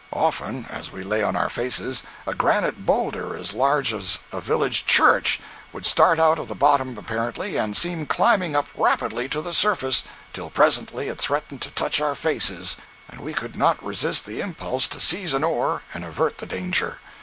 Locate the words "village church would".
4.41-5.85